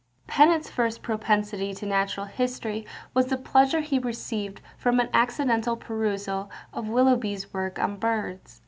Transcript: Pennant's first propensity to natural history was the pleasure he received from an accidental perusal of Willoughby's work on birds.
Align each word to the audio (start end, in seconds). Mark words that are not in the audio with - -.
Pennant's 0.25 0.67
first 0.67 1.03
propensity 1.03 1.75
to 1.75 1.85
natural 1.85 2.25
history 2.25 2.87
was 3.13 3.27
the 3.27 3.37
pleasure 3.37 3.81
he 3.81 3.99
received 3.99 4.59
from 4.75 4.99
an 4.99 5.09
accidental 5.13 5.77
perusal 5.77 6.49
of 6.73 6.89
Willoughby's 6.89 7.53
work 7.53 7.77
on 7.77 7.97
birds. 7.97 8.59